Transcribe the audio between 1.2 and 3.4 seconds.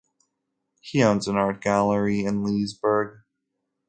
an art gallery in Leesburg.